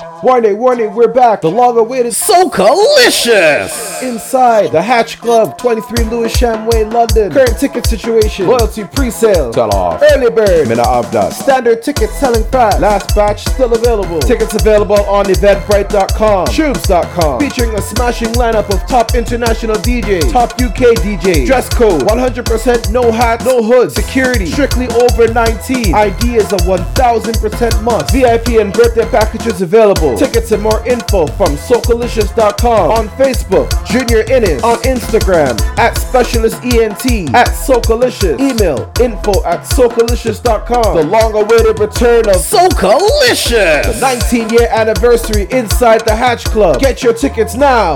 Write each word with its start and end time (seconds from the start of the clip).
you 0.00 0.17
Warning, 0.22 0.58
warning, 0.58 0.94
we're 0.94 1.12
back. 1.12 1.42
The 1.42 1.50
long 1.50 1.78
awaited 1.78 2.12
Socalicious. 2.12 4.02
Inside 4.02 4.72
the 4.72 4.82
Hatch 4.82 5.20
Club, 5.20 5.56
23 5.58 6.06
Lewisham 6.06 6.68
Shamway, 6.68 6.92
London. 6.92 7.30
Current 7.30 7.56
ticket 7.56 7.86
situation, 7.86 8.48
loyalty 8.48 8.82
pre 8.84 9.10
sale, 9.10 9.52
sell 9.52 9.72
off, 9.72 10.02
early 10.12 10.30
bird, 10.30 10.68
Mina 10.68 10.82
of. 10.82 11.06
Standard 11.32 11.82
ticket 11.82 12.10
selling 12.10 12.42
fast. 12.50 12.80
Last 12.80 13.14
batch 13.14 13.44
still 13.44 13.72
available. 13.72 14.18
Tickets 14.20 14.54
available 14.54 14.98
on 15.04 15.26
eventbrite.com, 15.26 16.48
shoobs.com. 16.48 17.40
Featuring 17.40 17.74
a 17.74 17.82
smashing 17.82 18.32
lineup 18.32 18.68
of 18.74 18.84
top 18.88 19.14
international 19.14 19.76
DJs, 19.76 20.32
top 20.32 20.52
UK 20.54 20.98
DJs. 20.98 21.46
Dress 21.46 21.68
code 21.68 22.02
100% 22.02 22.90
no 22.90 23.12
hat, 23.12 23.44
no 23.44 23.62
hood. 23.62 23.92
Security 23.92 24.46
strictly 24.46 24.88
over 24.88 25.32
19. 25.32 25.94
ID 25.94 26.36
is 26.36 26.52
a 26.52 26.56
1000% 26.56 27.82
must. 27.84 28.12
VIP 28.12 28.48
and 28.60 28.72
birthday 28.72 29.08
packages 29.10 29.62
available. 29.62 30.07
Tickets 30.16 30.52
and 30.52 30.62
more 30.62 30.86
info 30.86 31.26
from 31.26 31.56
socalicious.com 31.56 32.90
on 32.90 33.08
Facebook, 33.10 33.68
Junior 33.86 34.24
Inniss, 34.24 34.62
on 34.62 34.78
Instagram 34.78 35.60
at 35.78 35.96
Specialist 35.98 36.62
ENT, 36.64 37.34
at 37.34 37.48
Socalicious, 37.48 38.38
email 38.40 38.90
info 39.00 39.44
at 39.44 39.60
socalicious.com. 39.60 40.96
The 40.96 41.04
long 41.04 41.34
awaited 41.34 41.78
return 41.78 42.28
of 42.28 42.36
Socalicious, 42.36 43.84
the 43.84 43.98
19 44.00 44.50
year 44.50 44.68
anniversary 44.70 45.46
inside 45.50 46.04
the 46.06 46.14
Hatch 46.14 46.44
Club. 46.46 46.80
Get 46.80 47.02
your 47.02 47.12
tickets 47.12 47.54
now. 47.54 47.94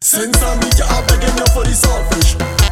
Since 0.00 0.40
I'm 0.42 0.62
you, 0.62 0.84
I'm 0.84 1.06
begging 1.06 1.36
you 1.36 1.46
for 1.46 1.64
the 1.64 1.74
saltfish. 1.74 2.65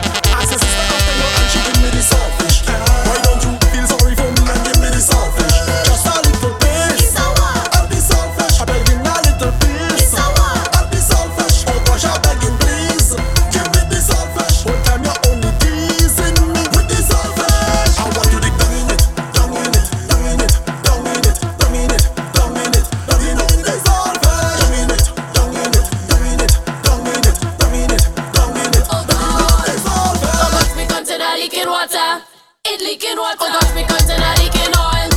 leaking 33.05 33.21
water. 33.21 33.37
Oh 33.41 33.53
gosh, 33.53 33.75
my 33.75 33.83
container 33.85 34.33
leaking 34.41 34.73
oil. 34.81 35.11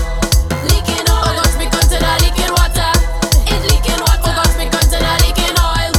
Leaking 0.67 1.07
oil. 1.07 1.23
Oh 1.23 1.39
gosh, 1.39 1.55
container 1.55 2.15
leaking 2.19 2.51
water. 2.51 2.91
It 3.47 3.61
leaking 3.63 4.01
water. 4.03 4.27
Oh 4.27 4.43
gosh, 4.43 4.59
container 4.59 5.15
leaking 5.23 5.55
oil. 5.55 5.91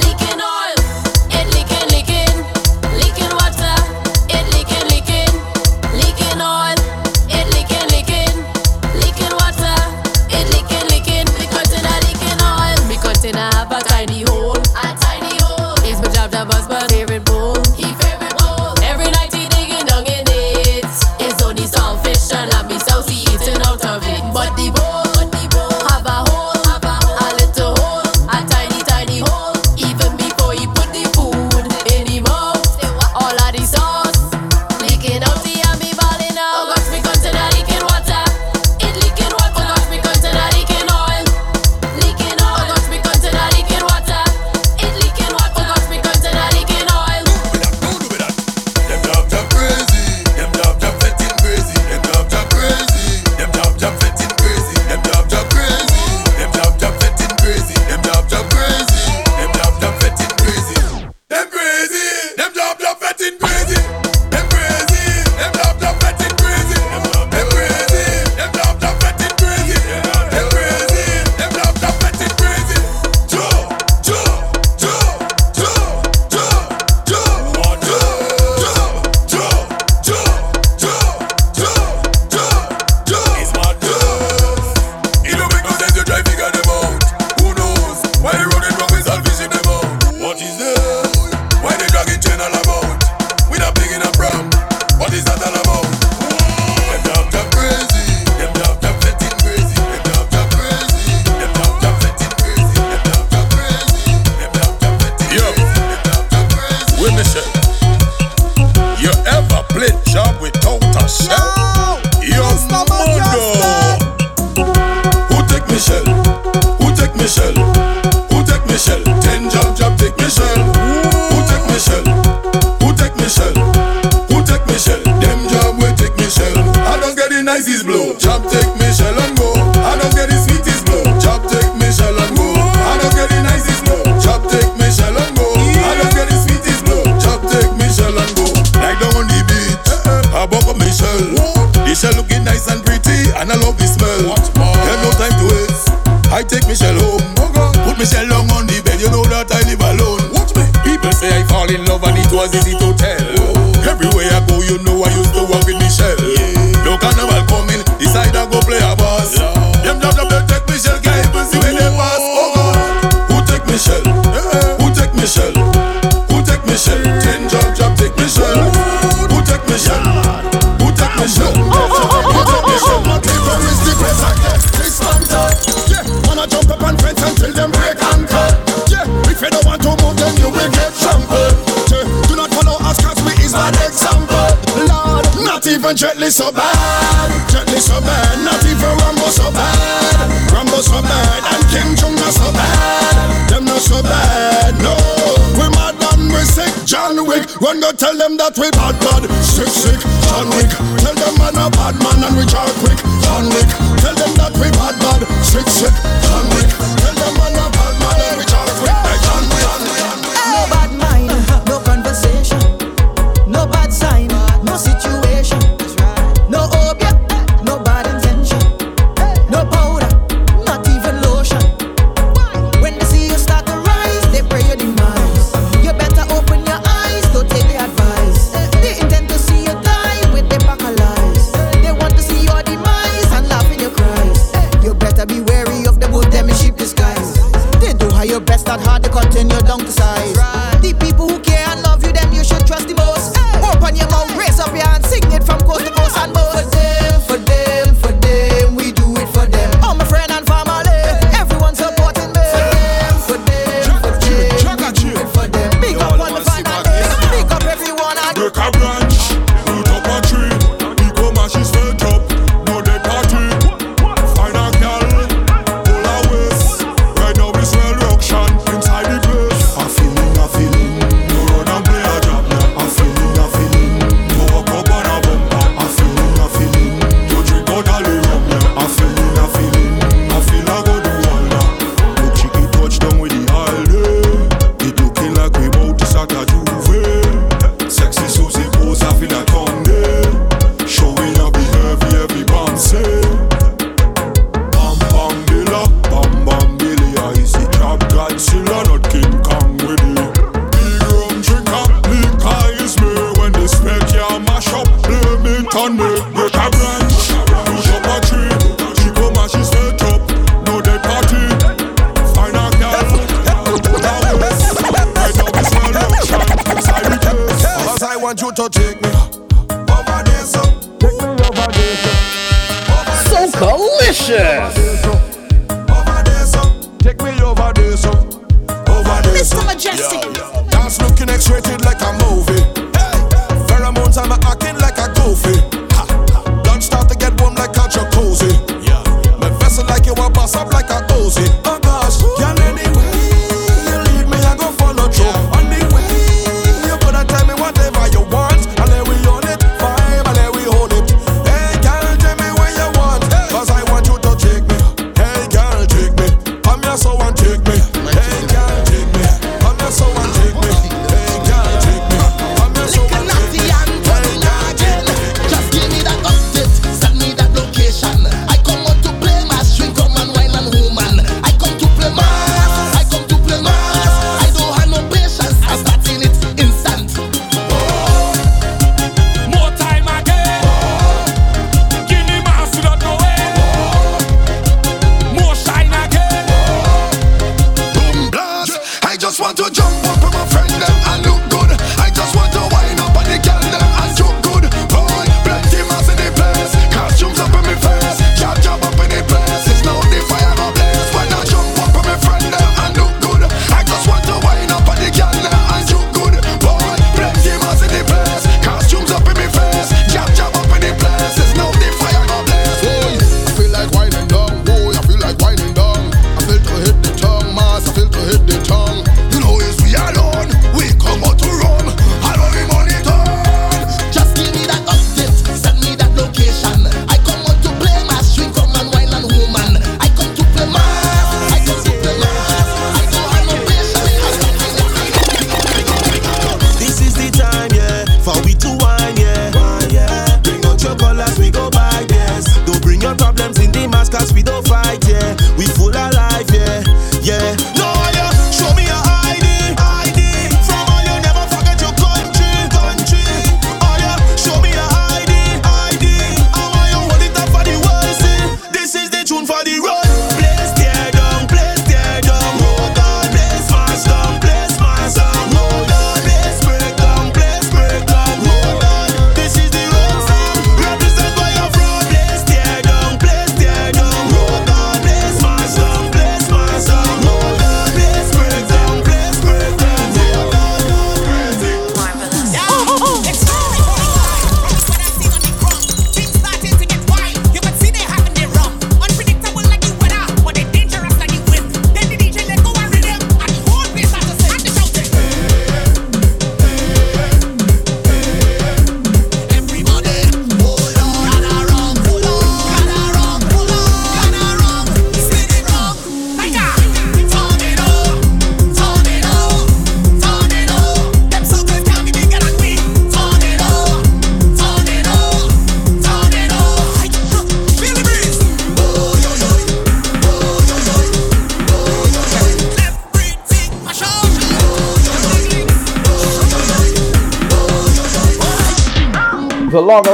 Leaking 0.00 0.40
oil. 0.40 0.80
It 1.28 1.46
leaking, 1.52 1.88
leaking. 1.92 2.36
Leaking 2.96 3.32
water. 3.36 3.76
It 4.32 4.44
leaking, 4.48 4.86
leaking. 4.88 5.32
Leaking 5.92 6.40
oil. 6.40 6.78
It 7.28 7.46
leaking, 7.52 7.86
leaking. 7.92 8.36
Leaking 8.96 9.34
water. 9.36 9.76
It 10.32 10.46
leaking, 10.56 10.86
leaking. 10.88 11.28
My 11.36 11.44
container 11.52 11.96
leaking 12.08 12.40
oil. 12.40 12.80
My 12.88 12.96
container 12.96 13.48
have 13.60 13.68
a 13.68 13.80
tiny 13.84 14.24
hole. 14.24 14.56
A 14.56 14.88
tiny 14.96 15.36
hole. 15.44 15.76
It's 15.84 16.00
my 16.00 16.08
job 16.16 16.32
to 16.32 16.48
bust, 16.48 16.68
but 16.72 16.90
here 16.90 17.12
it 17.12 17.24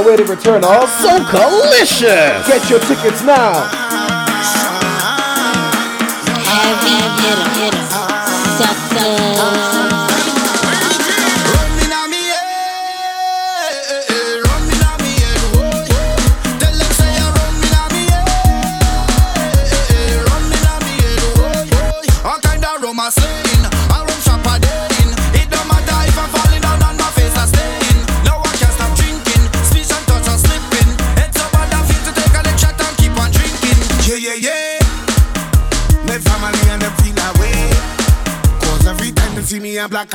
way 0.07 0.17
to 0.17 0.25
return 0.25 0.63
all 0.63 0.87
so 0.87 1.19
delicious. 1.33 2.47
Get 2.47 2.71
your 2.71 2.79
tickets 2.81 3.23
now 3.25 3.86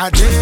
I 0.02 0.10
did. 0.10 0.41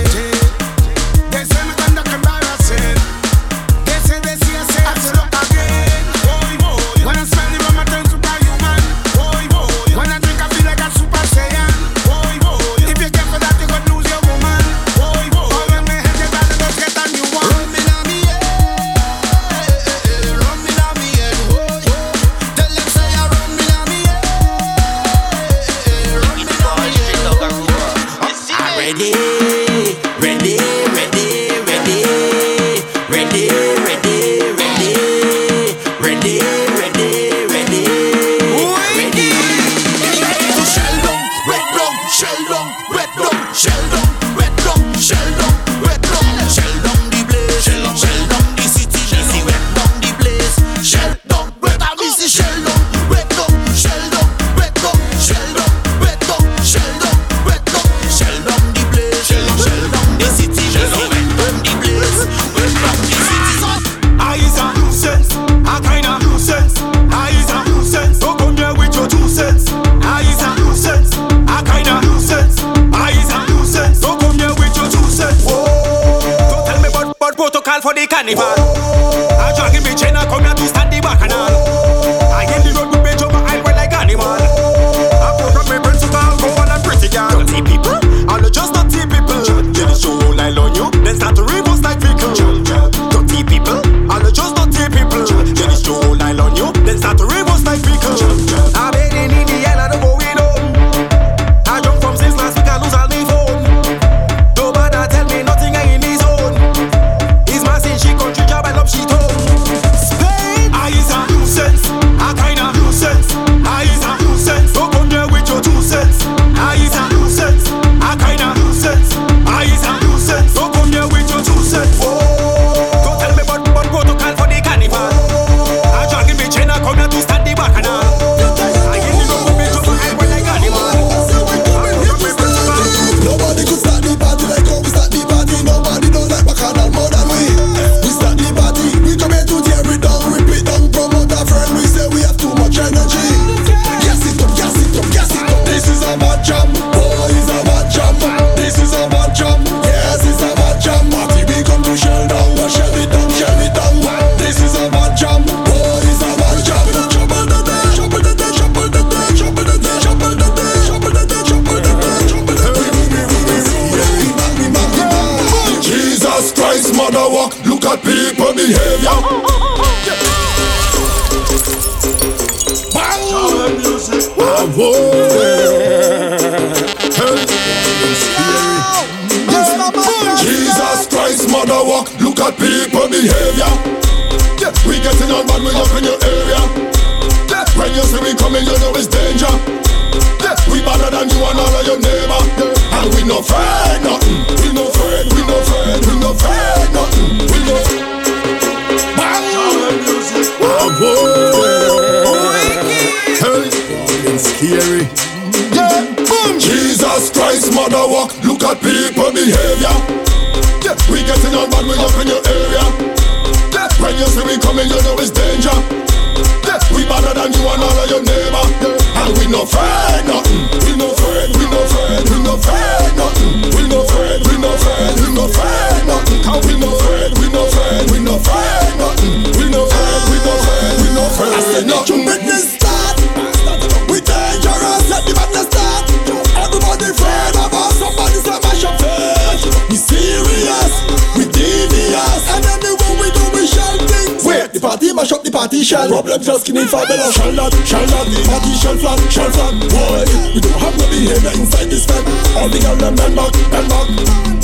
shell 245.90 246.08
problems 246.08 246.46
just 246.46 246.66
give 246.68 246.76
me 246.76 246.86
five 246.86 247.10
Shall 247.34 247.50
not, 247.50 247.74
shall 247.82 248.06
not. 248.14 248.30
that 248.30 248.46
Party 248.46 248.74
shall 248.78 248.98
flat, 249.02 249.18
shall 249.26 249.50
flat 249.50 249.74
Boy, 249.90 250.22
we 250.54 250.62
don't 250.62 250.78
have 250.78 250.94
no 251.02 251.06
behavior 251.10 251.54
inside 251.58 251.90
this 251.90 252.06
fed 252.06 252.22
All 252.62 252.70
the 252.70 252.78
girls 252.78 253.02
them 253.02 253.18
bend 253.18 253.34
back, 253.34 253.50
bend 253.74 253.90
back. 253.90 254.06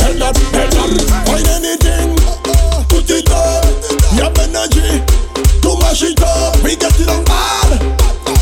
Hell 0.05 0.13
that, 0.21 0.37
hell 0.53 0.69
that. 0.69 0.91
Find 1.25 1.49
anything, 1.49 2.13
put 2.85 3.09
it 3.09 3.25
up. 3.33 3.65
You 4.13 4.21
have 4.21 4.37
energy 4.37 5.01
to 5.65 5.69
mash 5.81 6.05
it 6.05 6.21
up. 6.21 6.61
We 6.61 6.77
get 6.77 6.93
it 6.93 7.09
on 7.09 7.25
bad. 7.25 7.73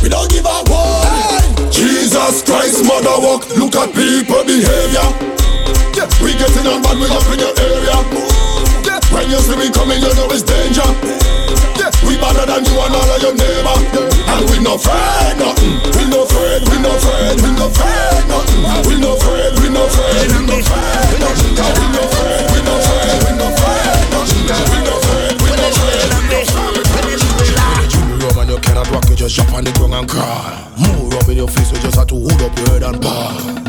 We 0.03 0.11
don't 0.11 0.27
give 0.27 0.43
a 0.43 0.57
one 0.67 1.71
Jesus 1.71 2.43
Christ, 2.43 2.83
mother 2.83 3.15
walk. 3.23 3.47
Look 3.55 3.79
at 3.79 3.95
people 3.95 4.43
behavior. 4.43 5.07
We 6.19 6.35
get 6.35 6.51
it 6.51 6.67
on 6.67 6.83
bad, 6.83 6.99
we 6.99 7.07
up 7.07 7.31
in 7.31 7.39
your 7.39 7.55
area. 7.63 7.95
When 9.07 9.29
you 9.31 9.39
see 9.39 9.55
me 9.55 9.71
coming, 9.71 10.03
you 10.03 10.11
know 10.19 10.27
it's 10.35 10.43
than 12.53 12.65
you 12.69 12.77
and 12.77 12.93
all 12.93 13.09
of 13.09 13.21
your 13.21 13.33
neighbor. 13.33 13.77
And 14.29 14.45
we 14.49 14.57
no 14.61 14.75
afraid 14.77 15.37
nothing. 15.41 15.73
We 15.97 16.05
no 16.09 16.23
afraid, 16.23 16.61
we 16.69 16.77
no 16.77 16.93
afraid, 16.93 17.41
we 17.41 17.49
no 17.57 17.65
afraid 17.67 18.25
nothing. 18.29 18.61
We 18.85 18.93
no 19.01 19.17
afraid, 19.17 19.57
we 19.57 19.69
no 19.73 19.85
afraid, 19.89 20.29
we 20.29 20.45
no 20.45 20.57
afraid 20.61 21.17
nothing. 21.17 21.49
We 21.49 21.89
no 21.89 22.03
afraid, 22.05 22.45
we 22.53 22.61
no 22.61 22.73
afraid, 22.77 23.19
we 23.25 23.31
no 23.33 23.47
afraid 23.49 24.05
nothing. 24.13 24.45
We 24.69 24.79
no 24.85 24.93
afraid, 25.01 25.33
we 25.41 25.49
no 25.49 25.65
afraid, 25.65 26.03
and 28.35 28.49
you 28.49 28.57
cannot 28.59 28.89
rock 28.91 29.09
it, 29.09 29.15
just 29.15 29.35
jump 29.35 29.53
on 29.53 29.63
the 29.63 29.71
ground 29.71 29.93
and 29.93 30.09
cry. 30.09 30.67
More 30.77 31.09
rum 31.09 31.29
in 31.29 31.37
your 31.37 31.47
face, 31.47 31.71
you 31.71 31.79
just 31.79 31.95
have 31.95 32.07
to 32.07 32.15
hold 32.15 32.41
up 32.41 32.57
your 32.57 32.69
head 32.69 32.83
and 32.83 32.99
bar. 33.01 33.62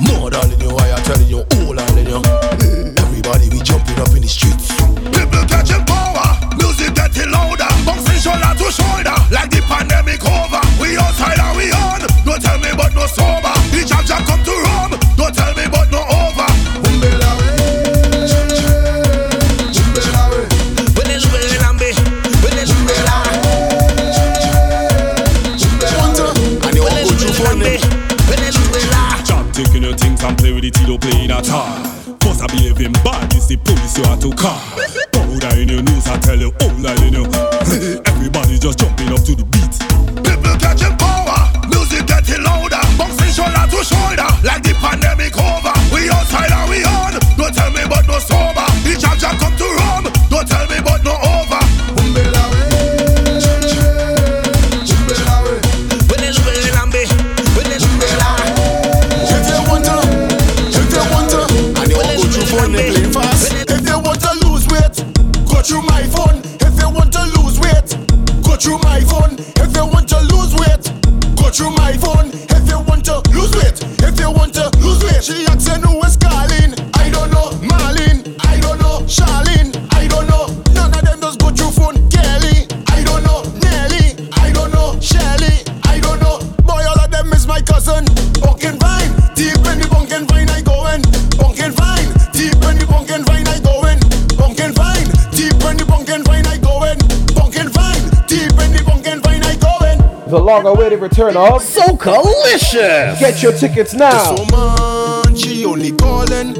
The 100.54 100.60
long 100.62 100.76
awaited 100.76 101.00
return 101.00 101.36
of 101.36 101.64
Socalicious. 101.64 103.18
Get 103.18 103.42
your 103.42 103.50
tickets 103.52 103.92
now. 103.92 104.36
So 104.36 104.46
man, 104.52 105.34
she 105.34 105.64
only 105.64 105.90
calling, 105.90 106.54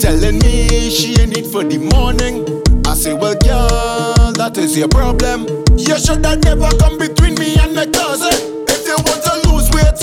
telling 0.00 0.40
me 0.40 0.90
she 0.90 1.14
ain't 1.20 1.38
it 1.38 1.46
for 1.46 1.62
the 1.62 1.78
morning. 1.94 2.42
I 2.84 2.94
say, 2.94 3.14
well, 3.14 3.36
girl, 3.38 4.32
that 4.32 4.58
is 4.58 4.76
your 4.76 4.88
problem. 4.88 5.46
You 5.78 5.96
should 5.96 6.26
have 6.26 6.42
never 6.42 6.68
come 6.78 6.98
between 6.98 7.36
me 7.36 7.54
and 7.62 7.72
my 7.72 7.86
cousin. 7.86 8.34
If 8.66 8.82
you 8.82 8.98
want 9.06 9.22
to 9.22 9.34
lose 9.46 9.70
weight, 9.70 9.94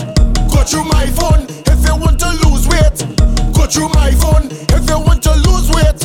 go 0.47 0.63
through 0.63 0.87
my 0.87 1.03
phone. 1.11 1.43
If 1.67 1.83
you 1.83 1.99
want 1.99 2.23
to 2.23 2.31
lose 2.47 2.63
weight, 2.71 2.95
go 3.51 3.67
through 3.67 3.89
my 3.91 4.11
phone. 4.23 4.47
If 4.71 4.87
you 4.87 4.99
want 5.03 5.21
to 5.27 5.35
lose 5.43 5.67
weight, 5.75 5.99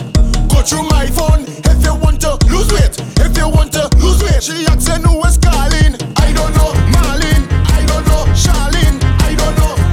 go 0.58 0.64
through 0.64 0.88
my 0.88 1.06
phone. 1.06 1.44
If 1.46 1.84
you 1.84 1.94
want 1.94 2.20
to 2.22 2.38
lose 2.46 2.70
weight, 2.72 2.98
if 3.24 3.36
you 3.36 3.48
want 3.48 3.72
to 3.72 3.88
lose 3.98 4.22
weight, 4.22 4.42
she 4.42 4.66
asking 4.66 5.04
who 5.04 5.24
is 5.24 5.38
calling. 5.38 5.94
I 6.16 6.32
don't 6.32 6.54
know, 6.56 6.72
Marlene. 6.94 7.46
I 7.78 7.84
don't 7.86 8.06
know, 8.06 8.24
Charlene. 8.34 8.98
I 9.22 9.34
don't 9.34 9.56
know. 9.58 9.87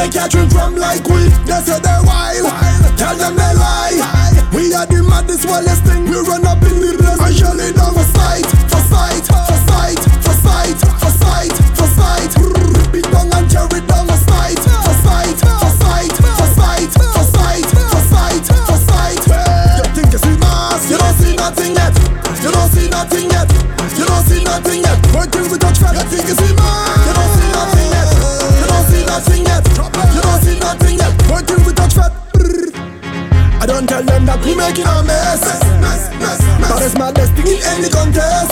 They 0.00 0.08
can't 0.08 0.32
drink 0.32 0.54
like 0.54 1.04
we. 1.12 1.28
They 1.44 1.60
say 1.60 1.76
they 1.76 2.00
wild. 2.08 2.48
Tell 2.96 3.12
them 3.20 3.36
they 3.36 3.52
lie. 3.52 4.00
We 4.48 4.72
are 4.72 4.88
the 4.88 5.04
maddest, 5.04 5.44
wildest 5.44 5.84
thing. 5.84 6.08
We 6.08 6.16
run 6.24 6.40
up 6.48 6.56
in 6.64 6.80
the 6.80 6.96
place 6.96 7.20
and 7.20 7.36
shell 7.36 7.60
it 7.60 7.76
down 7.76 7.92
for 7.92 8.08
sight, 8.16 8.48
for 8.72 8.80
sight, 8.88 9.28
for 9.28 9.60
sight, 9.68 10.00
for 10.24 10.32
sight, 10.40 10.80
for 11.04 11.12
sight, 11.20 11.52
for 11.76 11.84
sight. 11.84 12.32
It 12.96 13.12
down 13.12 13.28
and 13.28 13.44
tear 13.44 13.68
it 13.76 13.84
down 13.84 14.08
for 14.08 14.16
sight, 14.24 14.56
for 14.64 14.96
sight, 15.04 15.36
for 15.36 15.68
sight, 15.68 16.16
for 16.16 16.48
sight, 16.48 16.92
for 16.96 17.24
sight, 17.28 17.68
for 17.68 18.00
sight, 18.00 18.44
for 18.48 18.80
sight. 18.80 19.20
You 19.20 19.92
think 19.92 20.16
you 20.16 20.20
see 20.24 20.36
mass? 20.40 20.88
You 20.88 20.96
don't 20.96 21.12
see 21.20 21.36
nothing 21.36 21.76
yet. 21.76 21.92
You 22.40 22.48
don't 22.48 22.72
see 22.72 22.88
nothing 22.88 23.28
yet. 23.28 23.52
You 24.00 24.08
don't 24.08 24.24
see 24.24 24.40
nothing 24.48 24.80
yet. 24.80 24.96
Working 25.12 25.44
with 25.52 25.60
touch 25.60 25.76
fat. 25.76 25.92
You 25.92 26.08
think 26.08 26.24
you 26.24 26.36
see 26.40 26.56
mass? 26.56 26.99
Don't 33.70 33.86
tell 33.86 34.02
them 34.02 34.26
that 34.26 34.42
we 34.44 34.54
making 34.58 34.82
a 34.86 35.02
mess. 35.06 35.38
But 36.66 36.82
it's 36.82 36.98
my 36.98 37.12
destiny 37.12 37.62
in 37.62 37.78
any 37.78 37.88
contest. 37.88 38.50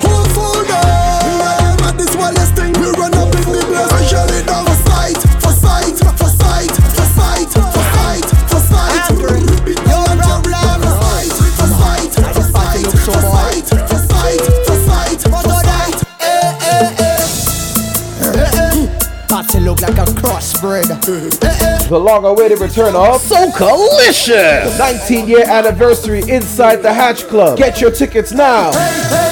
Who 0.00 0.12
fool 0.32 0.64
them? 0.64 0.80
We 1.20 1.44
are 1.44 1.76
mad 1.84 2.00
this 2.00 2.16
wildest 2.16 2.56
thing. 2.56 2.72
We 2.80 2.88
run 2.96 3.12
up 3.12 3.28
in 3.28 3.44
the 3.52 3.60
place 3.60 3.92
and 3.92 4.08
shell 4.08 4.30
it 4.32 4.48
down 4.48 4.64
for 4.64 4.78
sight, 4.88 5.20
for 5.44 5.52
sight, 5.52 6.00
for 6.00 6.32
sight, 6.32 6.72
for 6.96 7.04
sight, 7.12 7.52
for 7.52 7.84
sight, 7.92 8.24
for 8.48 8.62
sight. 8.72 9.04
And 9.04 9.20
tear 9.20 9.36
for 9.60 10.96
sight, 10.96 11.36
for 11.60 11.68
sight, 11.76 12.08
for 12.08 12.48
sight, 12.48 12.88
for 12.88 13.20
sight, 13.20 13.68
for 13.68 14.00
sight, 14.00 14.40
for 14.64 14.80
sight, 14.80 15.20
for 15.28 15.44
sight. 15.44 16.00
Party 19.28 19.60
look 19.60 19.80
like 19.84 19.98
a 20.00 20.08
crossbred. 20.16 20.88
Eh, 20.88 20.96
eh. 21.12 21.48
eh, 21.48 21.51
The 21.92 22.00
long 22.00 22.24
awaited 22.24 22.58
return 22.60 22.96
of 22.96 23.20
Socalicious. 23.20 24.78
19 24.78 25.28
year 25.28 25.44
anniversary 25.44 26.22
inside 26.26 26.76
the 26.76 26.90
Hatch 26.90 27.24
Club. 27.24 27.58
Get 27.58 27.82
your 27.82 27.90
tickets 27.90 28.32
now. 28.32 28.70
What 28.70 28.96
you 28.96 29.31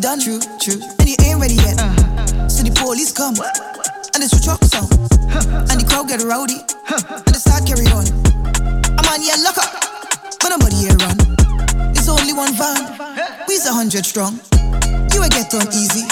done, 0.00 0.20
true, 0.20 0.40
true. 0.60 0.80
And 0.98 1.08
you 1.08 1.16
ain't 1.24 1.40
ready 1.40 1.54
yet. 1.54 1.76
So 2.48 2.64
the 2.64 2.72
police 2.74 3.12
come, 3.12 3.34
and 3.36 4.22
they 4.22 4.28
switch 4.28 4.48
up 4.48 4.64
sound, 4.64 4.90
and 5.68 5.76
the 5.80 5.86
crowd 5.86 6.08
get 6.08 6.22
rowdy, 6.22 6.64
and 6.88 7.24
they 7.26 7.38
start 7.38 7.66
carry 7.66 7.86
on. 7.92 8.08
I'm 8.96 9.06
on 9.06 9.20
lock 9.44 9.58
up, 9.58 9.70
but 10.40 10.48
nobody 10.48 10.88
here 10.88 10.96
run. 11.04 11.16
It's 11.92 12.08
only 12.08 12.32
one 12.32 12.54
van, 12.54 12.96
we's 13.46 13.66
a 13.66 13.72
hundred 13.72 14.06
strong. 14.06 14.40
You 15.12 15.22
ain't 15.22 15.32
get 15.32 15.50
done 15.50 15.68
easy. 15.68 16.09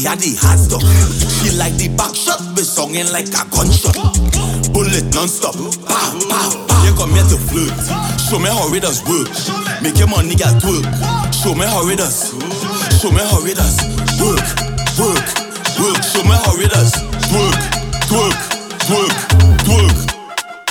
Had 0.00 0.20
the 0.20 0.32
hard 0.40 0.58
stuff. 0.58 0.82
She 1.42 1.52
like 1.56 1.76
the 1.76 1.88
back 1.92 2.14
shot, 2.14 2.40
be 2.56 2.62
songing 2.62 3.10
like 3.12 3.28
a 3.34 3.44
gunshot. 3.52 3.96
Bullet 4.72 5.04
non-stop, 5.12 5.56
pow, 5.84 6.16
pow, 6.28 6.50
pow. 6.68 6.84
You 6.86 6.94
come 6.96 7.12
here 7.12 7.28
to 7.28 7.38
flirt, 7.38 7.76
show 8.16 8.38
me 8.40 8.48
how 8.48 8.72
it 8.72 8.86
work. 9.04 9.28
Make 9.82 9.98
your 9.98 10.08
money 10.08 10.34
get 10.34 10.56
work, 10.64 10.86
show 11.34 11.52
me 11.54 11.66
how 11.68 11.84
it. 11.88 12.00
Show 13.00 13.10
me 13.10 13.20
how 13.20 13.44
it 13.44 13.58
work, 14.22 14.46
work, 14.96 15.28
work. 15.76 16.00
Show 16.00 16.24
me 16.24 16.36
how 16.40 16.56
it 16.56 16.70
does 16.70 16.92
work, 17.34 17.60
work, 18.08 18.40
work, 18.88 19.16
work. 19.68 19.98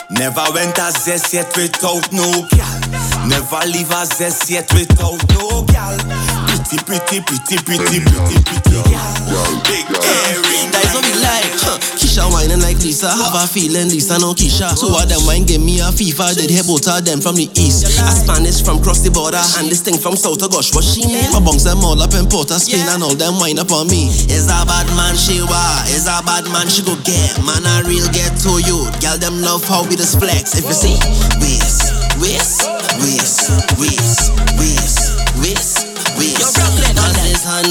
Never 0.10 0.44
went 0.54 0.78
a 0.78 0.92
zest 0.92 1.34
yet 1.34 1.56
without 1.56 2.12
no 2.12 2.48
gal. 2.50 2.80
Never 3.28 3.66
leave 3.68 3.92
a 3.92 4.06
zest 4.06 4.50
yet 4.50 4.72
without 4.74 5.22
no 5.34 5.64
gal. 5.66 6.41
Pretty, 6.72 6.88
pretty, 6.88 7.20
pretty, 7.28 7.58
pretty, 7.68 8.00
pretty, 8.00 8.40
pretty 8.48 8.80
gal. 8.88 9.44
Big 9.68 9.84
earring. 9.92 10.72
That's 10.72 10.96
what 10.96 11.04
we 11.04 11.12
like. 11.20 11.52
Huh. 11.60 11.76
Keisha 12.00 12.24
whining 12.32 12.64
like 12.64 12.80
Lisa. 12.80 13.12
Have 13.12 13.36
a 13.36 13.44
feeling 13.44 13.92
Lisa 13.92 14.16
no 14.24 14.32
Keisha. 14.32 14.72
Two 14.80 14.88
of 14.88 15.04
them 15.04 15.20
wine 15.28 15.44
give 15.44 15.60
me 15.60 15.84
a 15.84 15.92
FIFA. 15.92 16.32
Did 16.40 16.48
hear 16.48 16.64
both 16.64 16.88
of 16.88 17.04
them 17.04 17.20
from 17.20 17.36
the 17.36 17.52
east. 17.60 17.84
A 17.84 17.92
Spanish 17.92 18.64
from 18.64 18.80
cross 18.80 19.04
the 19.04 19.12
border. 19.12 19.44
And 19.60 19.68
this 19.68 19.84
thing 19.84 20.00
from 20.00 20.16
South 20.16 20.40
of 20.40 20.48
Gosh. 20.48 20.72
What 20.72 20.88
she 20.88 21.04
mean? 21.12 21.28
My 21.36 21.44
bunks 21.44 21.68
them 21.68 21.84
all 21.84 22.00
up 22.00 22.16
in 22.16 22.24
Port 22.32 22.56
of 22.56 22.64
Spain. 22.64 22.88
And 22.88 23.04
all 23.04 23.20
them 23.20 23.36
wine 23.36 23.60
up 23.60 23.76
on 23.76 23.92
me. 23.92 24.08
Is 24.32 24.48
a 24.48 24.64
bad 24.64 24.88
man 24.96 25.20
she 25.20 25.44
wa. 25.44 25.84
Is 25.92 26.08
a 26.08 26.24
bad 26.24 26.48
man 26.56 26.72
she 26.72 26.88
go 26.88 26.96
get. 27.04 27.36
Man 27.44 27.68
a 27.68 27.84
real 27.84 28.08
get 28.16 28.32
to 28.48 28.64
you. 28.64 28.88
Girl 29.04 29.20
them 29.20 29.44
love 29.44 29.68
how 29.68 29.84
we 29.84 30.00
just 30.00 30.24
flex. 30.24 30.56
If 30.56 30.72
you 30.72 30.78
see, 30.78 30.96
waist, 31.44 31.92
waist, 32.16 32.64
waist, 33.04 33.60
waist, 33.76 34.32
waist, 34.56 34.56
waist, 34.56 34.56
waist. 34.56 34.80
On 34.80 34.88
this 34.88 35.11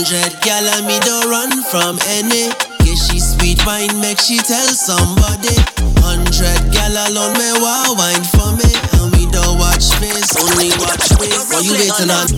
hundred, 0.00 0.40
gal 0.40 0.64
and 0.64 0.86
me 0.86 0.98
don't 1.00 1.28
run 1.28 1.62
from 1.68 1.98
any. 2.16 2.48
Yeah, 2.84 2.96
she 2.96 3.20
sweet 3.20 3.60
wine, 3.66 4.00
make 4.00 4.18
she 4.18 4.38
tell 4.38 4.68
somebody. 4.72 5.52
Hundred 6.00 6.72
gal 6.72 6.96
alone, 7.08 7.36
me 7.36 7.52
wow 7.60 7.92
wine 7.96 8.24
for 8.32 8.48
me. 8.56 8.72
And 8.96 9.12
we 9.12 9.28
don't 9.28 9.58
watch 9.58 9.92
face, 10.00 10.32
only 10.40 10.72
watch 10.80 11.04
face. 11.20 11.52
What 11.52 11.64
you 11.64 11.76
waiting 11.76 12.08
on? 12.08 12.32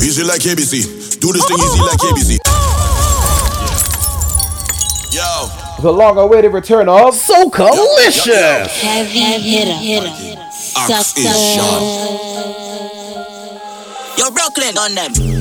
Easy 0.00 0.24
like 0.24 0.40
ABC. 0.40 1.20
Do 1.20 1.32
this 1.32 1.44
thing 1.44 1.58
easy 1.60 1.80
like 1.84 2.00
ABC. 2.00 2.38
Yo. 5.12 5.48
The 5.82 5.92
long-awaited 5.92 6.52
return 6.54 6.88
of 6.88 7.14
Socalicious. 7.14 8.68
Heavy 8.80 9.20
hitter. 9.20 10.40
Axe 10.78 11.18
is 11.18 11.54
sharp. 11.54 11.82
Yo, 14.16 14.30
Brooklyn 14.30 14.78
on 14.78 14.94
them. 14.94 15.35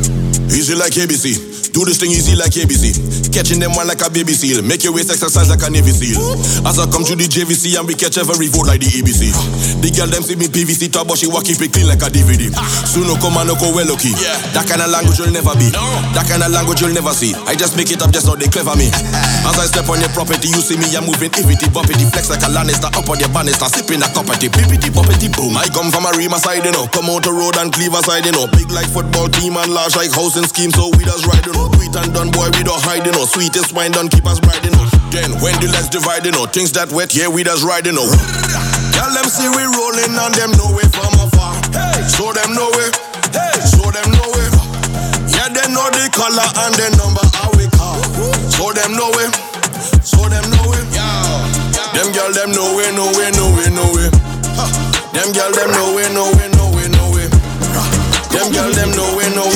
Easy 0.56 0.74
like 0.74 0.94
ABC. 0.94 1.55
Do 1.76 1.84
this 1.84 2.00
thing 2.00 2.16
easy 2.16 2.40
like 2.40 2.56
ABC. 2.56 3.36
Catching 3.36 3.60
them 3.60 3.76
one 3.76 3.84
like 3.84 4.00
a 4.00 4.08
baby 4.08 4.32
seal. 4.32 4.64
Make 4.64 4.88
your 4.88 4.96
waist 4.96 5.12
exercise 5.12 5.52
like 5.52 5.60
a 5.60 5.68
Navy 5.68 5.92
SEAL. 5.92 6.16
As 6.64 6.80
I 6.80 6.88
come 6.88 7.04
to 7.04 7.20
the 7.20 7.28
JVC 7.28 7.76
and 7.76 7.84
we 7.84 8.00
catch 8.00 8.16
every 8.16 8.48
vote 8.48 8.64
like 8.64 8.80
the 8.80 8.88
ABC. 8.88 9.28
The 9.84 9.92
girl 9.92 10.08
them 10.08 10.24
see 10.24 10.40
me 10.40 10.48
PVC 10.48 10.88
top, 10.88 11.12
but 11.12 11.20
she 11.20 11.28
walk 11.28 11.44
keep 11.44 11.60
it 11.60 11.76
clean 11.76 11.92
like 11.92 12.00
a 12.00 12.08
DVD. 12.08 12.48
Soon 12.88 13.12
no 13.12 13.20
come 13.20 13.36
and 13.36 13.52
no 13.52 13.60
go 13.60 13.76
well 13.76 13.92
lucky. 13.92 14.16
That 14.56 14.64
kind 14.72 14.80
of 14.80 14.88
language 14.88 15.20
you'll 15.20 15.36
never 15.36 15.52
be. 15.60 15.68
That 16.16 16.24
kind 16.32 16.48
of 16.48 16.56
language 16.56 16.80
you'll 16.80 16.96
never 16.96 17.12
see. 17.12 17.36
I 17.44 17.60
just 17.60 17.76
make 17.76 17.92
it 17.92 18.00
up, 18.00 18.16
just 18.16 18.24
not 18.24 18.40
they 18.40 18.48
clever 18.48 18.72
me. 18.80 18.88
As 19.52 19.60
I 19.60 19.68
step 19.68 19.92
on 19.92 20.00
your 20.00 20.16
property, 20.16 20.48
you 20.48 20.64
see 20.64 20.80
me, 20.80 20.88
I'm 20.96 21.04
moving 21.04 21.36
evity, 21.36 21.68
bumpity, 21.76 22.08
flex 22.08 22.32
like 22.32 22.48
a 22.48 22.50
Lannister 22.50 22.88
up 22.88 23.04
on 23.12 23.20
your 23.20 23.30
banister, 23.36 23.68
sipping 23.68 24.00
a 24.00 24.08
cup 24.16 24.32
of 24.32 24.40
tea, 24.40 24.48
bippity, 24.48 24.96
bumpity, 24.96 25.28
boom. 25.28 25.60
I 25.60 25.68
come 25.76 25.92
from 25.92 26.08
a 26.08 26.16
Rima 26.16 26.40
side, 26.40 26.64
you 26.64 26.72
know. 26.72 26.88
Come 26.96 27.12
out 27.12 27.28
the 27.28 27.36
road 27.36 27.60
and 27.60 27.68
Cleaver 27.76 28.00
side, 28.00 28.24
you 28.24 28.32
know. 28.32 28.48
Big 28.48 28.72
like 28.72 28.88
football 28.88 29.28
team 29.28 29.60
and 29.60 29.76
large 29.76 30.00
like 30.00 30.16
housing 30.16 30.48
scheme, 30.48 30.72
so 30.72 30.88
we 30.96 31.04
just 31.04 31.28
ride, 31.28 31.44
you 31.44 31.52
know. 31.52 31.65
Sweet 31.74 31.96
and 31.96 32.14
done, 32.14 32.30
boy, 32.32 32.50
we 32.58 32.64
don't 32.64 32.82
hide, 32.82 33.06
you 33.06 33.12
know. 33.12 33.26
Sweetest 33.26 33.74
wine 33.74 33.92
done, 33.92 34.10
keep 34.10 34.26
us 34.26 34.40
riding, 34.46 34.72
you 34.72 34.78
know. 34.78 34.86
Then 35.10 35.32
when 35.42 35.56
the 35.64 35.70
let's 35.72 35.90
divide, 35.90 36.26
you 36.26 36.32
know. 36.32 36.46
Things 36.46 36.72
that 36.74 36.92
wet, 36.92 37.16
yeah, 37.16 37.28
we 37.28 37.44
just 37.44 37.64
ride, 37.64 37.86
you 37.86 37.96
know. 37.96 38.06
Tell 38.96 39.12
them 39.12 39.28
see 39.28 39.48
we 39.52 39.64
rolling 39.64 40.16
and 40.16 40.34
them 40.36 40.52
know 40.56 40.72
it 40.80 40.90
from 40.92 41.14
afar. 41.20 41.56
Hey, 41.72 42.04
show 42.08 42.32
them 42.32 42.56
know 42.56 42.72
it. 42.84 42.94
Hey, 43.32 43.56
show 43.68 43.92
them 43.92 44.08
know 44.16 44.32
it. 44.40 44.54
Yeah, 45.32 45.52
they 45.52 45.68
know 45.72 45.88
the 45.92 46.08
color 46.16 46.48
and 46.66 46.74
the 46.76 46.88
number 46.96 47.26
how 47.36 47.52
we 47.60 47.68
call. 47.76 48.00
Show 48.56 48.72
them 48.72 48.96
know 48.96 49.12
it. 49.20 49.32
Show 50.02 50.26
them 50.32 50.48
know 50.52 50.72
it. 50.76 50.86
Them 51.96 52.12
girl 52.12 52.32
them 52.36 52.52
know 52.52 52.80
it, 52.80 52.92
know 52.96 53.08
it, 53.20 53.32
know 53.36 53.52
it, 53.64 53.72
know 53.72 54.00
it. 54.00 54.12
Huh. 54.56 54.68
Them 55.16 55.32
girl 55.32 55.52
them 55.52 55.72
know 55.72 55.96
it, 56.00 56.12
know 56.12 56.28
it, 56.40 56.52
know 56.56 56.76
it, 56.76 56.92
know 56.92 57.16
it. 57.20 57.32
Them 58.36 58.52
girl 58.52 58.72
them 58.76 58.92
know 58.96 59.20
it, 59.20 59.32
know 59.32 59.48
it, 59.48 59.55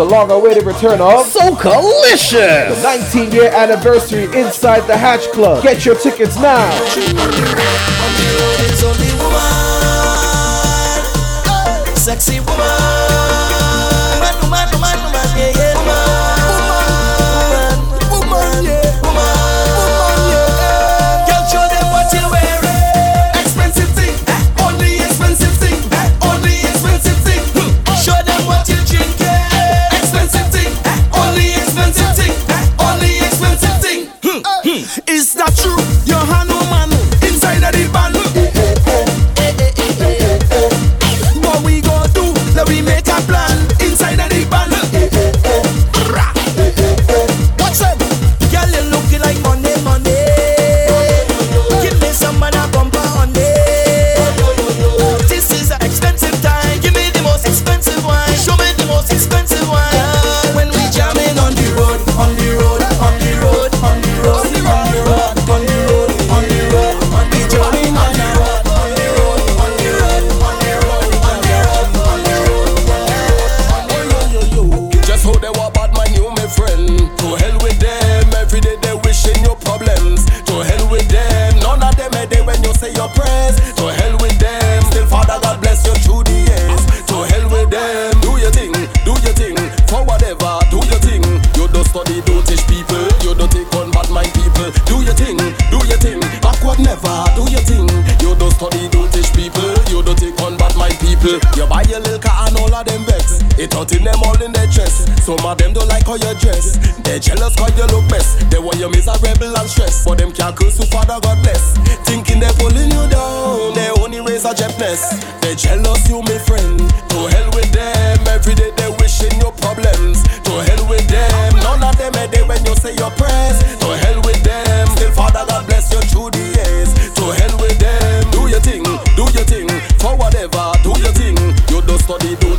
road. 0.00 0.08
the 0.08 0.14
long-awaited 0.14 0.64
return 0.64 1.00
of 1.00 1.26
Socalicious. 1.26 2.68
the 2.70 2.74
19-year 2.82 3.50
anniversary 3.52 4.24
inside 4.24 4.80
the 4.86 4.96
Hatch 4.96 5.26
Club. 5.32 5.62
Get 5.62 5.84
your 5.84 5.94
tickets 5.94 6.36
now. 6.36 6.70
It's 8.62 8.82
only 8.82 9.12
woman, 9.22 9.36
sexy 11.96 12.40
woman. 12.40 12.56
Woman, 12.58 12.99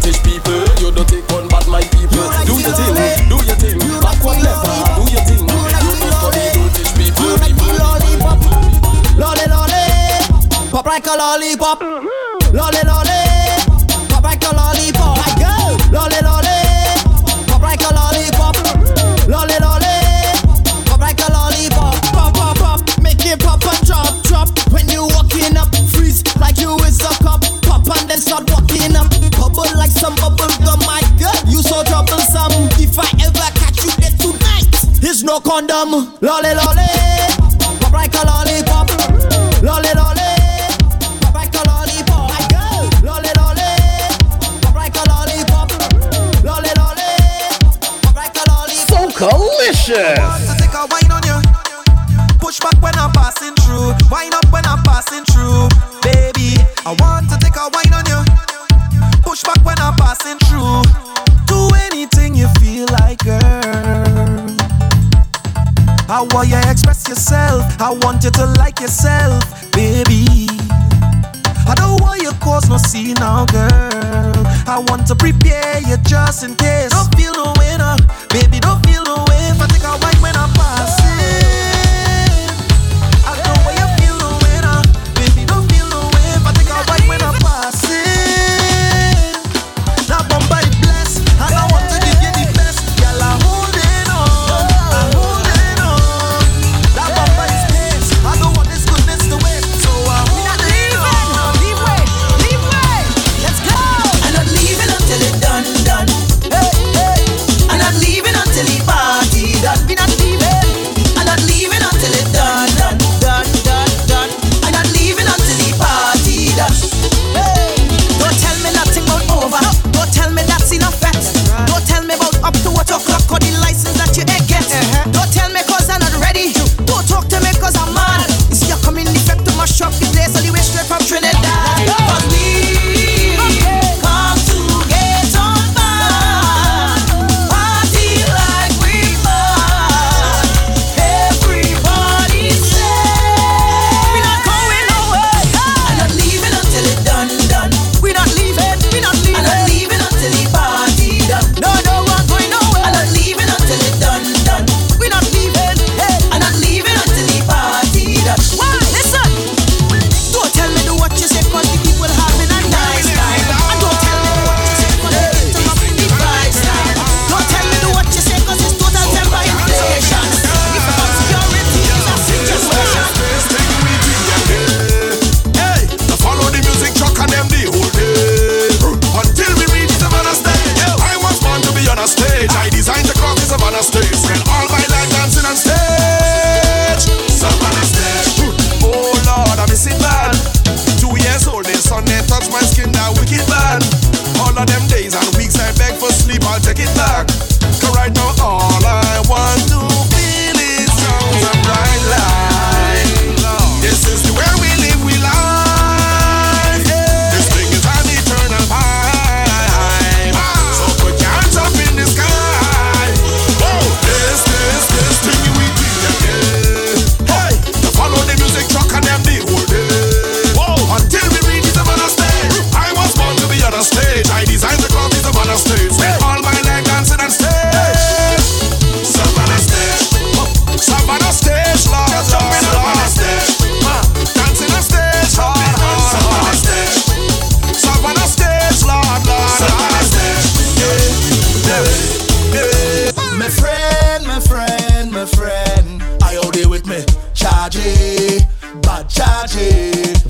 British 0.01 0.23
people. 0.23 0.65
You 0.81 0.91
don't 0.91 1.07
take 1.07 1.29
one 1.29 1.47
bad 1.47 1.67
my 1.67 1.81
people. 1.81 2.17
You 2.17 2.45
do 2.45 2.57
your 2.59 2.73
thing, 2.73 3.29
do 3.29 3.37
your 3.45 3.55
thing. 3.55 3.77
Backward 4.01 4.41
back 4.41 4.65
left, 4.65 4.97
do 4.97 5.03
your 5.13 5.21
thing. 5.29 5.45
You 5.45 5.93
don't 6.01 6.13
study, 6.17 6.57
don't 6.57 6.73
people. 6.97 7.25
You 7.25 7.37
like 7.37 7.55
the 7.55 7.67
lollipop, 7.77 8.39
lolly 9.15 9.45
lolly, 9.45 10.71
pop 10.71 10.85
like 10.87 11.05
a 11.05 11.15
lollipop, 11.15 11.79
mm-hmm. 11.81 12.55
lolly 12.57 12.81
lolly. 12.83 13.30
condom. 35.51 35.91
Lolly, 36.21 36.53
lolly. 36.55 36.80
just 76.31 76.43
in. 76.43 76.80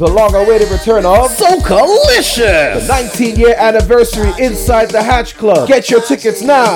the 0.02 0.08
long 0.08 0.34
awaited 0.34 0.68
return 0.72 1.06
of 1.06 1.30
Socalicious. 1.30 2.88
The 2.88 2.88
19 2.88 3.36
year 3.36 3.54
anniversary 3.56 4.34
inside 4.40 4.90
the 4.90 5.04
Hatch 5.04 5.38
Club. 5.38 5.68
Get 5.68 5.92
your 5.92 6.02
tickets 6.02 6.42
now. 6.42 6.74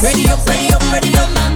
Ready 0.00 0.28
up, 0.28 0.46
ready 0.46 0.72
up, 0.72 0.92
ready 0.92 1.12
up. 1.16 1.47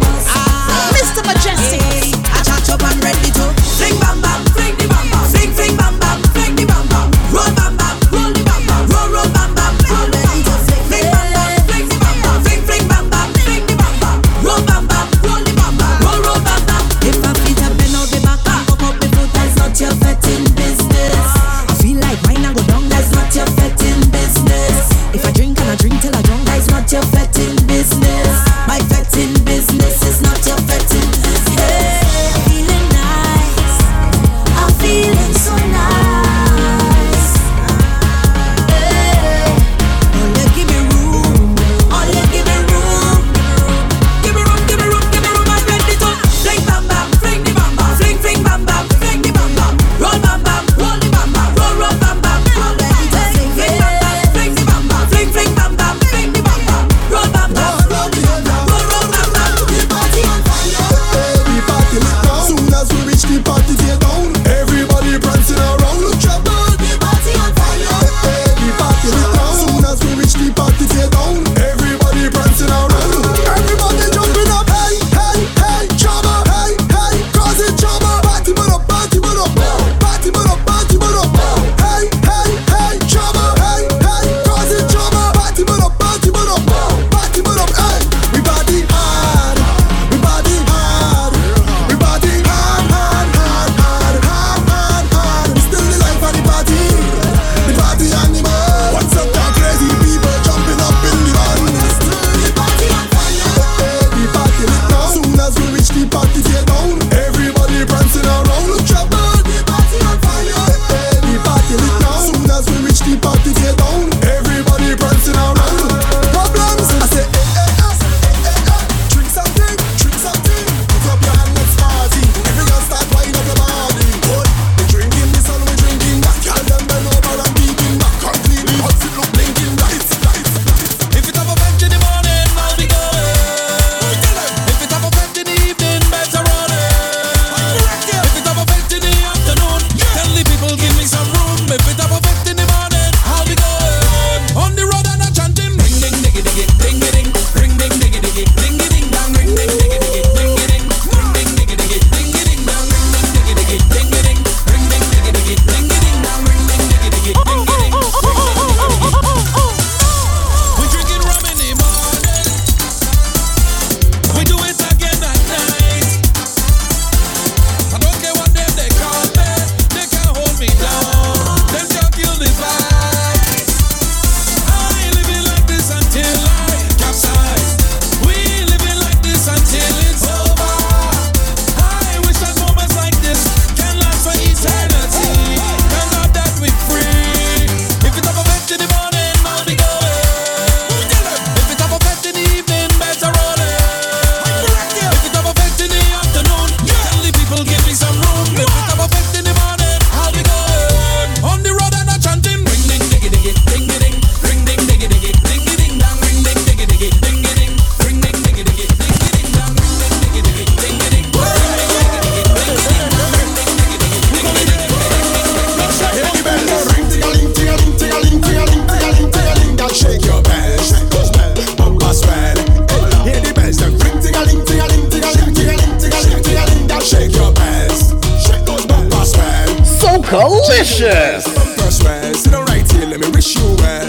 Right 233.44 234.01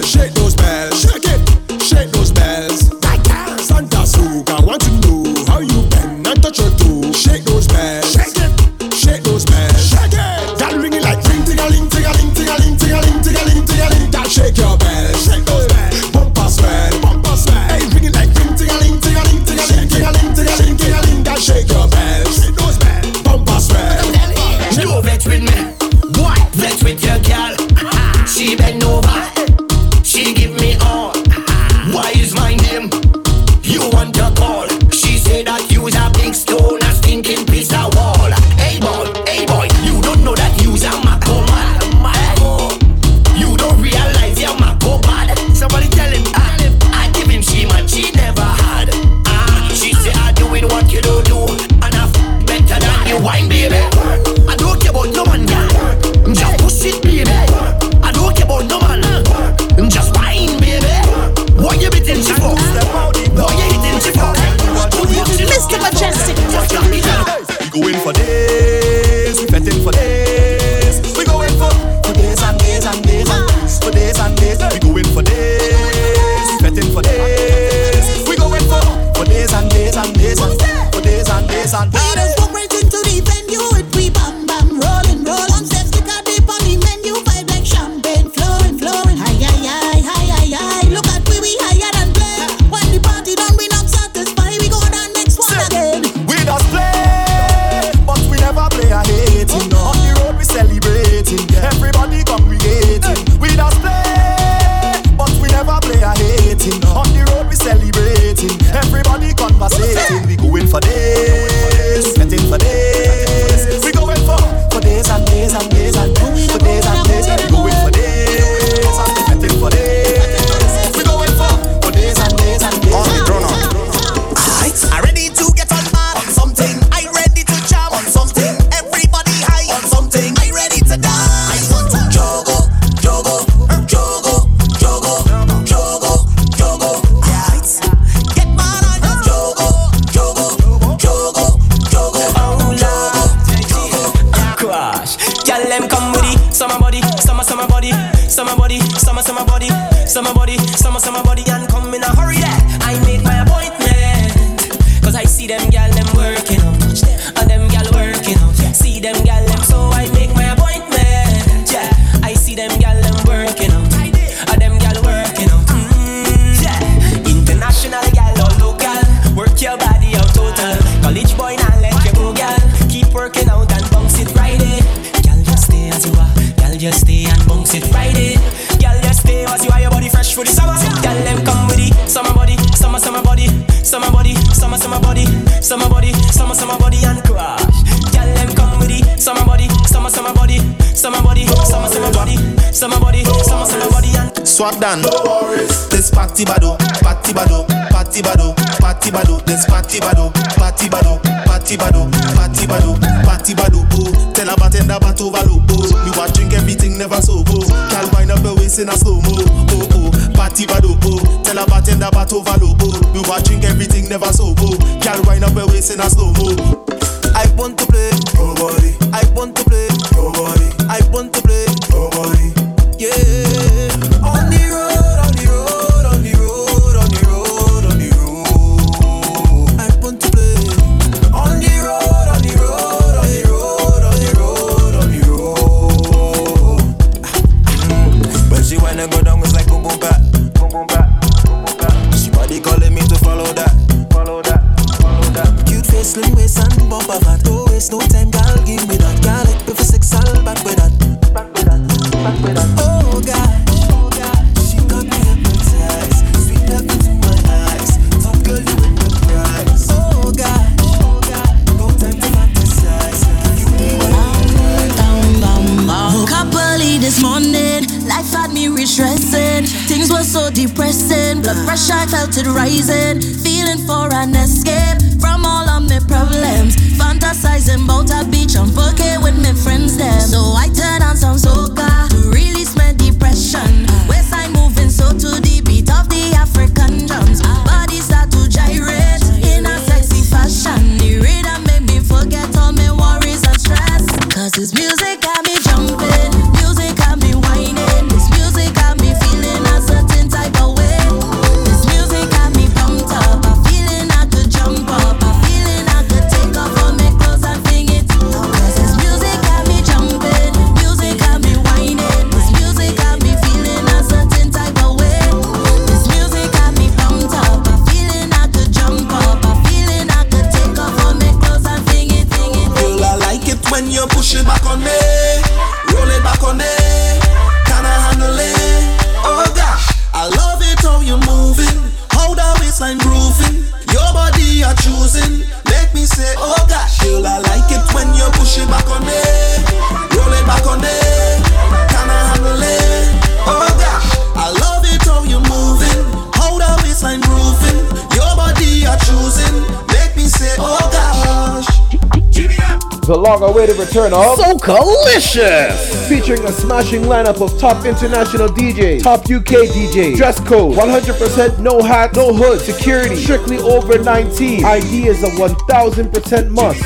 The 353.05 353.17
long-awaited 353.17 353.75
return 353.75 354.13
of 354.13 354.39
Socalicious. 354.39 356.07
Featuring 356.07 356.41
a 356.45 356.53
smashing 356.53 357.01
lineup 357.01 357.41
of 357.41 357.59
top 357.59 357.85
international 357.85 358.47
DJs, 358.47 359.03
top 359.03 359.23
UK 359.29 359.67
DJs, 359.75 360.15
dress 360.15 360.39
code, 360.39 360.77
100% 360.77 361.59
no 361.59 361.81
hat, 361.81 362.15
no 362.15 362.33
hood, 362.33 362.61
security, 362.61 363.17
strictly 363.17 363.57
over 363.57 363.99
19. 363.99 364.63
ID 364.63 365.07
is 365.07 365.21
a 365.21 365.27
1000% 365.31 366.49
must. 366.51 366.81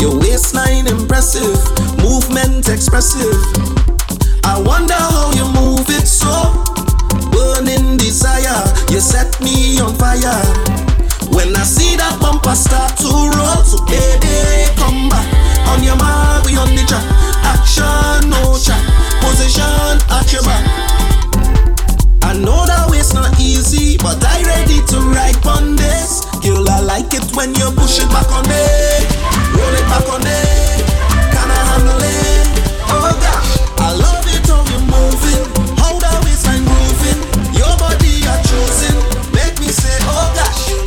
Your 0.00 0.18
waistline 0.18 0.88
impressive, 0.88 1.54
movement 2.02 2.68
expressive. 2.68 3.38
I 4.42 4.60
wonder 4.60 4.94
how 4.94 5.30
you 5.38 5.46
move 5.54 5.86
it 5.88 6.08
so. 6.08 6.50
Burning 7.30 7.96
desire, 7.96 8.74
you 8.90 8.98
set 8.98 9.40
me 9.40 9.78
on 9.78 9.94
fire. 9.94 10.42
When 11.30 11.54
I 11.54 11.62
see 11.62 11.94
that 11.94 12.18
bumper 12.20 12.56
start 12.56 12.98
to 12.98 13.06
roll, 13.06 13.62
so 13.62 13.78
baby, 13.86 14.66
come 14.76 15.08
back. 15.08 15.43
On 15.72 15.82
your 15.82 15.96
mark, 15.96 16.44
we 16.44 16.56
on 16.56 16.68
the 16.74 16.84
track. 16.86 17.04
Action, 17.44 18.30
no 18.30 18.56
chat. 18.58 18.80
Position 19.20 20.00
at 20.10 20.32
your 20.32 20.42
back. 20.42 20.64
I 22.22 22.32
know 22.38 22.66
that 22.66 22.88
wait's 22.90 23.14
not 23.14 23.38
easy, 23.40 23.96
but 23.98 24.22
I 24.24 24.42
ready 24.42 24.80
to 24.92 24.98
ride 25.12 25.38
on 25.46 25.76
this. 25.76 26.24
Girl, 26.42 26.68
I 26.68 26.80
like 26.80 27.12
it 27.14 27.24
when 27.36 27.54
you 27.54 27.70
push 27.72 28.00
it 28.00 28.08
back 28.08 28.30
on 28.32 28.44
me. 28.48 28.64
Roll 29.56 29.74
it 29.74 29.86
back 29.92 30.08
on 30.12 30.20
me. 30.24 30.40
Can 31.32 31.50
I 31.50 31.60
handle 31.70 32.02
it? 32.02 32.23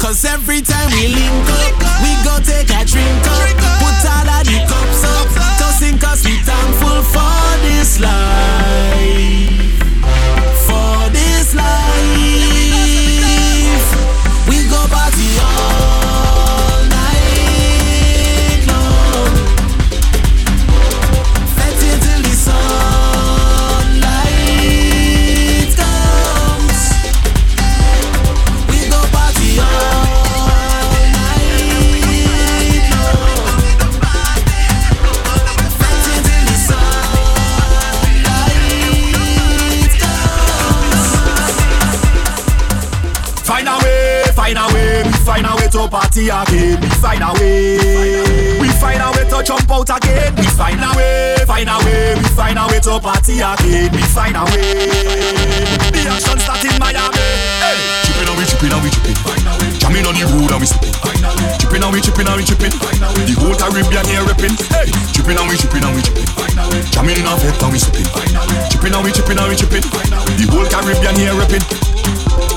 Cause 0.07 0.23
every 0.23 0.61
time 0.61 0.89
we 0.91 1.09
link 1.09 1.49
up, 1.51 1.75
we 2.01 2.15
go 2.23 2.39
take 2.39 2.69
a 2.69 2.85
drink 2.85 3.27
up. 3.27 3.43
Put 3.83 4.07
all 4.07 4.29
of 4.39 4.47
the 4.47 4.63
cups 4.65 5.03
up. 5.03 5.27
In 5.83 5.99
cause 5.99 6.25
we 6.25 6.37
thankful 6.39 7.03
for 7.03 7.61
this 7.61 7.99
life. 7.99 8.46
Party 45.89 46.29
again. 46.29 46.79
We 46.81 46.89
find 46.99 47.23
a 47.23 47.31
way, 47.39 48.59
we 48.59 48.69
find 48.79 49.01
a 49.01 49.11
way 49.15 49.25
to 49.29 49.43
jump 49.43 49.69
out 49.71 49.89
again. 49.89 50.35
We 50.35 50.47
find 50.53 50.79
a 50.79 50.89
way, 50.95 51.35
find 51.45 51.69
a 51.69 51.77
way, 51.85 52.15
we 52.15 52.27
find 52.35 52.59
a 52.59 52.67
way 52.67 52.79
to 52.79 52.99
party 52.99 53.39
again. 53.39 53.91
We 53.91 54.03
find 54.11 54.35
a 54.35 54.43
way. 54.51 54.87
The 55.91 56.01
action 56.07 56.39
start 56.39 56.63
in 56.63 56.75
Miami. 56.79 57.27
Hey, 57.63 57.79
chipping 58.05 58.27
and 58.27 58.37
we 58.37 58.43
chipping 58.45 58.71
and 58.73 58.83
we 58.83 58.89
chipping. 58.91 59.17
Jamming 59.79 60.05
on 60.05 60.15
the 60.15 60.25
road 60.27 60.51
and 60.51 60.61
we 60.61 60.67
slipping. 60.67 60.93
Chipping 61.57 61.83
and 61.83 61.93
we 61.93 61.99
chipping 62.01 62.27
and 62.27 62.37
we 62.37 62.43
chipping. 62.43 62.73
The 62.75 63.33
whole 63.39 63.55
Caribbean 63.55 64.05
here 64.07 64.25
ripping. 64.27 64.55
Hey, 64.69 64.91
chipping 65.15 65.37
and 65.39 65.47
we 65.47 65.55
chipping 65.55 65.83
and 65.83 65.95
we 65.95 66.01
chipping. 66.03 66.27
Jamming 66.91 67.17
in 67.17 67.27
a 67.27 67.33
vet 67.39 67.61
and 67.63 67.71
we 67.71 67.79
slipping. 67.79 68.07
Chipping 68.69 68.93
and 68.93 69.03
we 69.03 69.11
chipping 69.15 69.39
and 69.39 69.47
we 69.47 69.55
chipping. 69.55 69.85
The 70.35 70.45
whole 70.51 70.67
Caribbean 70.67 71.15
here 71.15 71.35
ripping. 71.37 71.86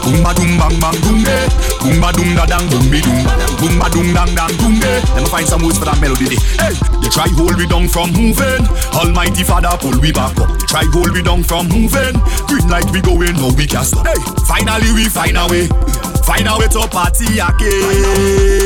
Boom 0.04 0.22
ba 0.24 0.32
doom 0.34 0.56
bang 0.58 0.76
bang 0.80 0.98
boom 1.04 1.24
eh. 1.26 1.46
Boom 1.82 1.96
ba 2.00 2.10
doom 2.12 2.34
da 2.34 2.44
dang 2.46 2.66
boom 2.70 2.84
be 2.90 3.00
doom. 3.00 3.20
Boom 3.60 3.74
ba 3.78 3.86
doom 3.90 4.08
dang 4.14 4.32
dang 4.34 4.54
boom 4.58 4.76
eh. 4.82 5.00
Let 5.14 5.22
me 5.22 5.28
find 5.30 5.46
some 5.46 5.62
words 5.62 5.78
for 5.78 5.84
that 5.86 6.00
melody. 6.00 6.34
dey. 6.34 6.40
Hey, 6.58 6.74
they 7.02 7.08
try 7.12 7.28
hold 7.36 7.56
we 7.56 7.66
down 7.66 7.86
from 7.88 8.10
moving. 8.12 8.64
Almighty 8.96 9.44
Father 9.44 9.70
pull 9.78 9.98
we 10.00 10.10
back 10.12 10.34
up. 10.40 10.48
They 10.58 10.66
try 10.66 10.84
hold 10.90 11.12
we 11.12 11.22
down 11.22 11.42
from 11.44 11.68
moving. 11.68 12.16
Green 12.48 12.66
light 12.68 12.88
we 12.90 13.00
going, 13.00 13.36
no 13.36 13.52
we 13.54 13.66
can't 13.66 13.86
stop. 13.86 14.06
Hey, 14.06 14.18
finally 14.48 14.90
we 14.92 15.06
find 15.08 15.36
a 15.36 15.46
way. 15.46 15.68
Find 16.26 16.46
a 16.46 16.54
way 16.58 16.68
to 16.68 16.86
party 16.88 17.38
again. 17.38 17.82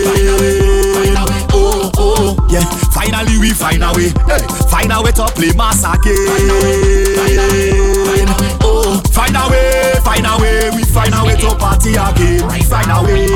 Find 0.04 0.28
a 0.28 0.34
way, 0.40 0.56
find 0.94 1.16
a 1.18 1.22
way. 1.28 1.40
Oh 1.52 1.90
oh 1.98 2.36
yeah. 2.50 2.64
Finally 2.94 3.38
we 3.38 3.50
find 3.50 3.82
a 3.82 3.92
way. 3.92 4.12
Hey, 4.30 4.42
find 4.70 4.92
a 4.92 5.02
way 5.02 5.12
to 5.12 5.24
play 5.34 5.52
mass 5.56 5.82
again. 5.84 6.14
Oh, 6.28 7.16
find 7.18 7.40
a 7.40 7.46
way, 7.52 7.72
find 8.06 8.30
a 8.30 8.36
way. 8.40 8.63
We 8.94 9.00
find 9.10 9.36
a 9.36 9.48
way 9.50 9.94
we 10.74 10.84
find 10.84 11.14
our 11.14 11.26
way 11.26 11.34
to 11.34 11.54
party 11.56 11.98
again. 11.98 12.46
We 12.46 12.62
find 12.62 12.86
a 12.86 13.02
way. 13.02 13.26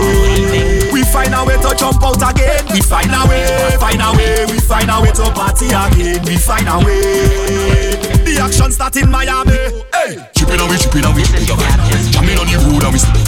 We 0.93 1.03
find 1.03 1.35
a 1.35 1.45
way 1.45 1.59
to 1.59 1.75
jump 1.75 2.03
out 2.03 2.23
again. 2.23 2.63
We 2.71 2.81
find 2.81 3.11
a 3.11 3.27
way, 3.27 3.43
find 3.79 4.01
a 4.03 4.15
way. 4.15 4.47
We 4.47 4.59
find 4.61 4.91
a 4.91 5.01
way 5.03 5.11
to 5.11 5.27
party 5.35 5.75
again. 5.75 6.23
We 6.23 6.37
find 6.37 6.69
a 6.69 6.79
way. 6.79 7.99
The 8.23 8.39
action 8.39 8.71
start 8.71 8.97
in 8.97 9.11
Miami. 9.11 9.59
Hey, 9.91 10.23
chipping 10.37 10.61
and 10.61 10.71
we 10.71 10.79
chipping 10.79 11.05
and 11.05 11.15
we. 11.17 11.27
Jamming 11.27 12.39
on 12.39 12.47
the 12.47 12.59
road 12.63 12.85
and 12.87 12.93
we 12.95 13.01
slipping. 13.03 13.27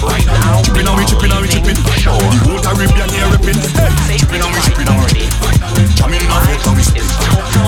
Chipping 0.62 0.86
and 0.86 0.96
we 0.98 1.04
chipping 1.06 1.32
and 1.32 1.42
we 1.42 1.48
chipping. 1.50 1.74
The 1.74 2.38
whole 2.46 2.62
Caribbean 2.62 3.10
here 3.10 3.28
ripping. 3.34 3.58
Hey, 4.06 4.18
chipping 4.18 4.42
and 4.42 4.52
we 4.54 4.60
chipping 4.62 4.86
and 4.86 4.98
we. 5.02 5.26
Jamming 5.98 6.22
in 6.22 6.30
a 6.30 6.38
vet 6.46 6.66
and 6.66 6.76
we 6.78 6.82
slipping. 6.86 7.10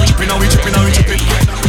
Chipping 0.07 0.31
and 0.31 0.39
we 0.39 0.47
chipping 0.47 0.75
and 0.75 0.85
we 0.87 0.93
chipping. 0.95 1.62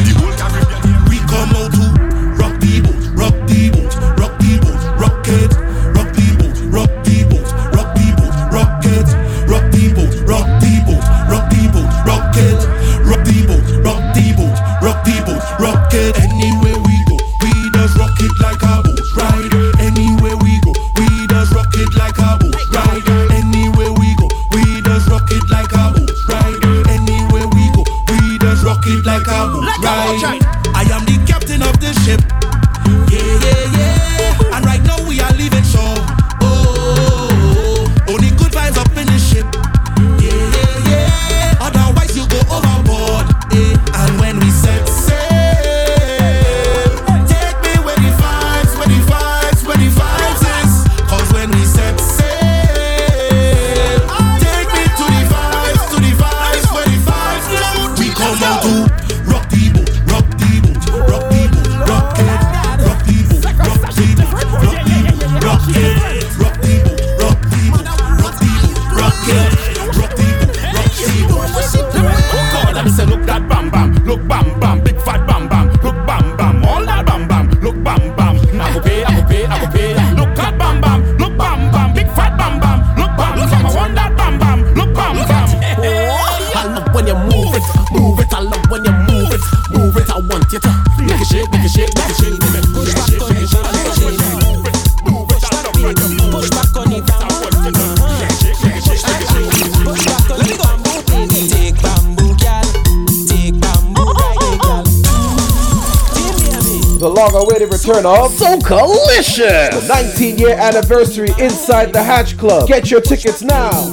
Return 107.86 108.06
of 108.06 108.32
Socalicious. 108.32 109.72
the 109.72 109.94
19-year 109.94 110.56
anniversary 110.56 111.30
inside 111.38 111.92
the 111.92 112.02
Hatch 112.02 112.38
Club. 112.38 112.68
Get 112.68 112.90
your 112.90 113.02
tickets 113.02 113.42
now. 113.42 113.92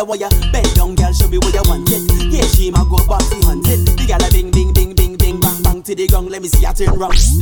I 0.00 0.02
want 0.02 0.18
ya 0.18 0.30
Bend 0.50 0.74
down, 0.74 0.94
girl, 0.94 1.12
show 1.12 1.28
me 1.28 1.36
what 1.36 1.52
you 1.52 1.60
want 1.68 1.90
it. 1.92 2.32
Yeah, 2.32 2.46
she 2.46 2.70
ma 2.70 2.84
go 2.84 2.96
bossy 3.06 3.36
hunt 3.44 3.68
it 3.68 3.84
The 3.84 4.04
gyal 4.08 4.26
a 4.26 4.32
bing, 4.32 4.50
bing, 4.50 4.72
bing, 4.72 4.94
bing, 4.94 5.16
bing, 5.16 5.38
bang, 5.38 5.62
bang 5.62 5.82
To 5.82 5.94
the 5.94 6.06
ground, 6.06 6.30
let 6.30 6.40
me 6.40 6.48
see 6.48 6.64
her 6.64 6.72
turn 6.72 6.98
round. 6.98 7.39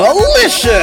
Coalition. 0.00 0.79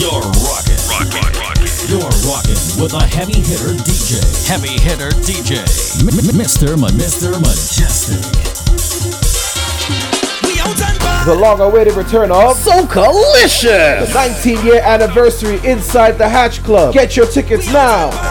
You're 0.00 0.12
rocking. 0.12 0.80
Rockin', 0.88 1.38
rockin'. 1.38 1.68
You're 1.86 2.00
rocking 2.24 2.56
with 2.80 2.94
a 2.94 3.04
heavy 3.04 3.38
hitter 3.38 3.74
DJ. 3.84 4.48
Heavy 4.48 4.80
hitter 4.80 5.10
DJ. 5.20 5.60
Mr. 6.00 6.80
Ma- 6.80 6.88
Mr. 6.88 7.38
Majestic. 7.38 8.16
The 11.26 11.34
long 11.34 11.60
awaited 11.60 11.96
return 11.96 12.32
of 12.32 12.56
Socalicious! 12.56 14.06
The 14.06 14.14
19 14.14 14.64
year 14.64 14.80
anniversary 14.80 15.60
inside 15.70 16.12
the 16.12 16.26
Hatch 16.26 16.62
Club. 16.62 16.94
Get 16.94 17.14
your 17.14 17.26
tickets 17.26 17.70
now 17.70 18.29